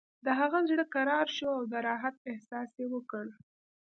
[0.25, 3.25] د هغه زړه کرار شو او د راحت احساس یې وکړ